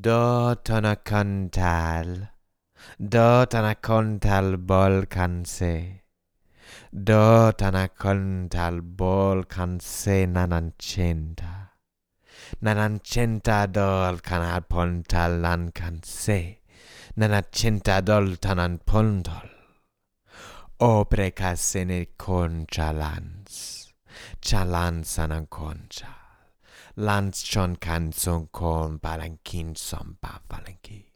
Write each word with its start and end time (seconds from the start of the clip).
Do 0.00 0.54
tana 0.62 0.94
contal, 1.02 2.28
do 3.00 3.46
tana 3.46 3.74
contal 3.74 4.56
bol 4.58 5.06
canse, 5.06 6.02
do 6.92 7.50
tana 7.58 7.88
contal 7.88 8.80
bol 8.80 9.42
canse 9.42 10.26
nanancenta, 10.34 11.70
nanancenta 12.62 13.66
dol 13.66 14.20
canal 14.20 14.62
pontal 14.68 15.40
lan 15.40 15.72
canse, 15.72 16.58
nanancenta 17.16 18.00
dol 18.04 18.36
tanan 18.36 18.78
pontol, 18.86 19.50
opre 20.78 21.32
casene 21.32 22.06
concha 22.16 22.92
lans, 22.92 23.92
chalans 24.40 25.18
anan 25.18 25.46
concha. 25.46 26.27
lancion 26.98 27.76
canzon 27.76 28.48
con 28.50 28.98
Balanchine 28.98 29.76
Samba 29.76 30.40
Balanchine. 30.48 31.12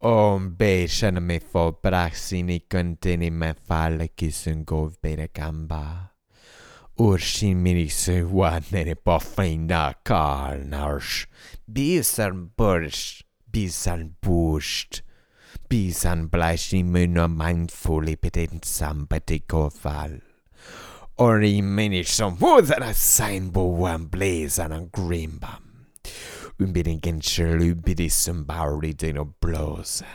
Om 0.00 0.56
be 0.56 0.86
shen 0.88 1.24
me 1.24 1.38
fo 1.38 1.78
braxini 1.80 2.66
contini 2.68 3.30
me 3.30 3.54
falle 3.54 4.08
kissen 4.16 4.64
gov 4.64 4.96
bere 5.00 5.28
gamba. 5.32 6.10
Urshin 6.98 7.62
mirise 7.62 8.28
wa 8.28 8.58
nere 8.72 8.96
po 8.96 9.20
feina 9.20 9.94
karl 10.04 10.66
narsch. 10.66 11.26
Bisan 11.70 12.50
bursch, 12.56 13.22
bisan 13.52 14.16
buscht. 14.20 15.02
Bisan 15.68 16.28
bleisch 16.28 16.72
ni 16.72 16.82
münner 16.82 17.28
mindfully 17.28 18.16
beten 18.16 18.62
samba 18.64 19.20
de 19.20 19.38
koval. 19.38 20.27
Kofal. 21.18 21.26
Ori 21.26 21.62
meni 21.62 22.04
som 22.04 22.36
vådana 22.36 22.94
sign 22.94 23.50
bo 23.50 23.64
wan 23.64 24.06
blaze 24.06 24.58
and 24.58 24.72
an 24.72 24.88
grimbam. 24.90 25.62
Umbidin 26.60 27.00
gen 27.00 27.20
sherlu 27.20 27.74
bidi 27.74 28.10
som 28.10 28.44
bauri 28.44 28.92
dino 28.96 29.34
blåsen. 29.40 30.06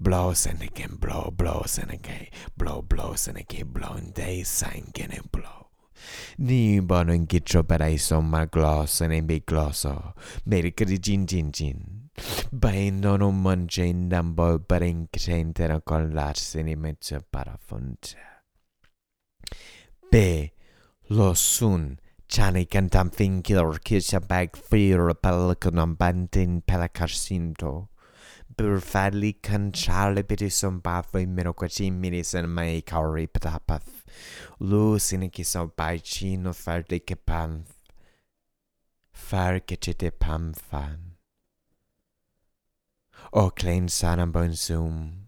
Blåsen 0.00 0.62
again 0.62 0.96
blow, 0.98 1.30
blåsen 1.30 1.90
again, 1.90 2.28
blow, 2.56 2.82
blåsen 2.82 3.36
again, 3.36 3.66
blow, 3.70 3.92
and 3.92 4.14
they 4.14 4.42
sign 4.42 4.90
gene 4.94 5.20
blow. 5.30 5.66
Ni 6.38 6.80
bonon 6.80 7.26
gitro 7.26 7.62
berai 7.62 7.98
somma 7.98 8.46
glossen 8.46 9.12
e 9.12 9.20
big 9.20 9.44
glosso, 9.44 10.14
mericri 10.46 10.98
gin 10.98 11.26
gin 11.26 11.52
gin. 11.52 12.08
Bain 12.50 13.00
non 13.00 13.20
un 13.20 13.42
mongin 13.42 14.08
dambo 14.08 14.58
bering 14.58 15.08
centero 15.12 15.82
con 15.84 16.14
l'arsen 16.14 16.68
in 16.68 16.80
mezzo 16.80 17.20
parafonte. 17.30 18.16
B. 20.10 20.52
Losun 21.10 21.98
chani 22.30 22.66
cantam 22.66 23.10
finkilor 23.14 23.78
kisha 23.80 24.26
bag 24.26 24.56
fear 24.56 25.10
a 25.10 25.14
pelican 25.14 25.72
pelicanum 25.72 25.96
bantin 25.98 26.62
pelacarcinto. 26.62 27.88
Burfadli 28.56 29.36
canchale 29.42 30.22
pitisum 30.22 30.80
bafui 30.80 31.26
minoquacim 31.26 32.00
minisen 32.00 32.48
mei 32.48 32.80
cauri 32.80 33.26
patapath. 33.26 34.02
Lus 34.60 35.12
inicisum 35.12 35.72
baicino 35.74 36.54
fardi 36.54 37.00
capanth. 37.00 37.74
Farcicite 39.14 40.10
pamfan. 40.10 40.98
O 43.34 43.50
clean 43.50 43.88
sanam 43.88 44.32
bonsum. 44.32 45.27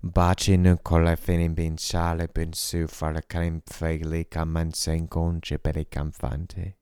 Bacino 0.00 0.78
con 0.82 1.04
la 1.04 1.16
feninciale 1.16 2.28
pensù 2.28 2.86
fare 2.86 3.24
crem 3.26 3.60
fegli 3.64 4.26
caman 4.28 4.72
sen 4.72 5.08
conce 5.08 5.58
per 5.58 5.76
i 5.76 5.86
canfante. 5.88 6.78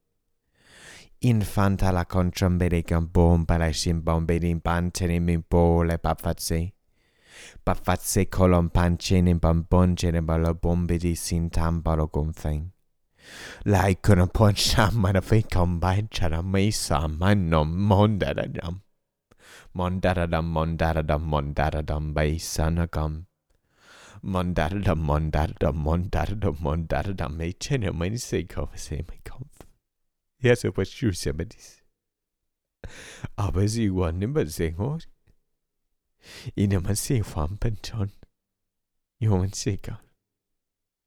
Infanta 1.23 1.91
la 1.91 2.07
contrambere 2.07 2.85
con 2.85 3.09
bomba 3.11 3.57
la 3.57 3.73
shimbombe 3.73 4.37
in 4.37 4.61
pantene 4.61 5.19
min 5.19 5.43
pole 5.49 5.99
papazzi. 5.99 6.73
Papazzi 7.63 8.29
colon 8.29 8.69
pancene 8.69 9.31
in 9.31 9.39
bambongene 9.39 10.23
balla 10.23 10.55
bombe 10.55 10.97
di 10.97 11.15
sintambalo 11.15 12.07
gonfen. 12.07 12.71
La 13.63 13.89
icono 13.89 14.29
ponciamma 14.29 15.11
da 15.13 15.21
fei 15.21 15.45
combancia 15.45 16.29
da 16.29 16.41
mesa 16.41 17.07
ma 17.09 17.35
non 17.35 17.69
monda 17.71 18.33
da 18.33 18.47
jam. 18.47 18.81
Mondaradam, 19.75 20.47
mondaradam, 20.53 21.23
mondaradam, 21.23 22.15
beisanagam. 22.15 23.27
Mondaradam, 24.23 24.99
mondaradam, 24.99 25.77
mondaradam, 25.77 26.57
mondaradam, 26.61 27.37
me 27.37 27.53
chene 27.53 27.93
men 27.93 28.19
se 28.19 28.47
se 28.75 28.97
me. 28.97 29.19
Ja, 30.41 30.55
so 30.55 30.71
was 30.77 30.91
du 30.91 31.13
se 31.13 31.33
me 31.33 31.45
dis. 31.45 31.83
Aber 33.37 33.69
sie 33.69 33.91
waren 33.91 34.23
immer 34.23 34.47
sehr 34.47 34.77
hoch. 34.79 35.03
Ina 36.57 36.81
man 36.81 36.97
se 36.97 37.23
fam 37.23 37.59
penton. 37.59 38.11
Jo 39.21 39.37
man 39.39 39.53
se 39.53 39.77
ka. 39.77 40.01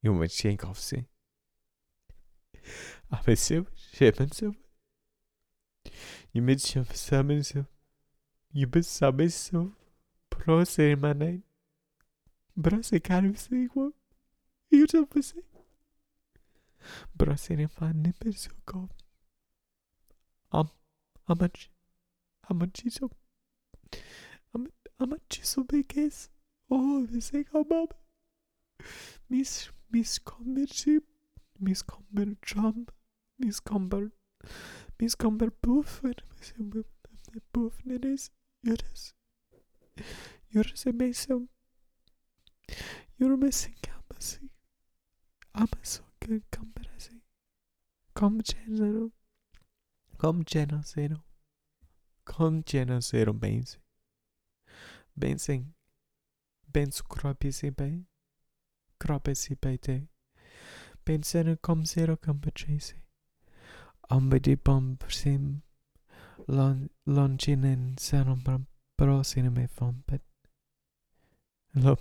Jo 0.02 0.14
man 0.14 0.30
se 0.30 0.58
kov 0.58 0.78
se. 0.78 1.06
Aber 3.10 3.36
se, 3.36 3.66
se 3.76 4.12
man 4.20 4.32
se. 4.32 4.54
Je 6.34 6.42
mit 8.54 8.86
se 8.86 8.90
sammen 8.92 9.30
se. 9.30 9.58
You 9.58 9.68
been 9.68 9.70
submissive. 9.70 9.72
Prose 10.30 10.96
manai. 10.96 11.44
Brose 12.56 13.00
karim 13.00 13.36
sequel. 13.36 13.94
You 14.70 14.88
just 14.88 15.24
say. 15.24 15.42
Brose 17.16 17.56
ne 17.56 17.68
fanne 17.68 18.14
perso 18.20 18.52
kom. 18.66 18.90
Am 20.52 20.70
amach 21.28 21.70
amachiso. 22.50 23.10
Am 24.54 24.68
amachiso 25.00 25.64
bekes. 25.64 26.30
Oh, 26.70 27.06
vi 27.08 27.22
sei 27.22 27.44
kom 27.44 27.88
Miss 29.30 29.72
Miss 29.90 30.20
Combership. 30.20 31.04
Miss 31.60 31.84
Comber 31.84 32.36
Trump. 32.42 32.92
Miss 33.38 33.64
Comber. 33.64 34.12
Miss 35.00 35.16
Comber 35.16 35.52
Poof. 35.52 36.02
Poof 37.54 37.86
Nedis. 37.86 38.02
Yürüs. 38.02 38.41
Juras? 38.64 39.16
Juras 40.50 40.86
é 40.86 40.92
benção. 40.92 41.50
Juras 43.20 43.66
em 43.66 43.74
calma-se. 43.82 44.52
Ama-se 45.54 46.02
que 46.20 46.42
comparecem. 46.56 47.22
Como 48.14 48.40
gênero. 48.46 49.12
Como 50.18 50.44
gênero. 50.48 51.24
Como 52.24 52.64
gênero 52.68 53.34
bens. 53.34 53.80
Bensem. 55.16 55.74
Bens 56.68 57.02
cropis 57.02 57.64
e 57.64 57.72
bem. 57.72 58.08
Cropis 59.00 59.50
e 59.50 59.56
beite. 59.56 60.08
Pensando 61.04 61.58
como 61.58 61.84
zero 61.86 62.16
comparecem. 62.16 63.02
Ambedi 64.10 64.56
bom 64.56 64.96
por 64.96 65.12
cima. 65.12 65.64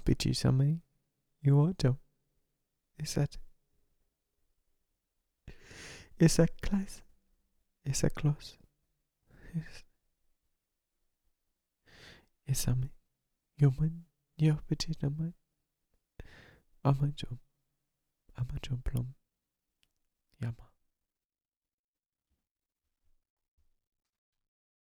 Pici 0.04 0.30
samai. 0.30 0.80
You 1.42 1.56
want 1.56 1.78
to? 1.78 1.96
Is 2.98 3.14
that? 3.14 3.38
Is 6.18 6.36
that 6.36 6.60
class? 6.60 7.02
Is 7.84 8.00
that 8.02 8.14
close? 8.14 8.58
Is 9.54 9.84
Is 12.46 12.64
that 12.64 12.76
me? 12.76 12.90
Human? 13.56 14.04
Yo 14.36 14.58
pici 14.68 14.94
namai. 15.02 15.32
Ama 16.84 17.08
jom. 17.08 17.38
Ama 18.36 18.58
jom 18.60 18.82
plum. 18.84 19.14
Yama. 20.40 20.69